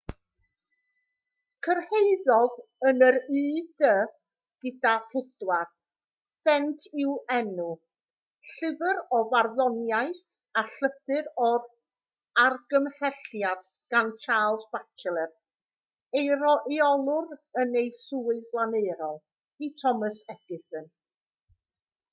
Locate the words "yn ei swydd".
17.65-18.49